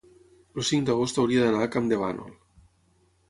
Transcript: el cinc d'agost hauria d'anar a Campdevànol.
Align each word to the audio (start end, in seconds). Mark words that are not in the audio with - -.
el 0.61 0.65
cinc 0.69 0.87
d'agost 0.87 1.19
hauria 1.23 1.43
d'anar 1.45 1.61
a 1.65 1.71
Campdevànol. 1.75 2.33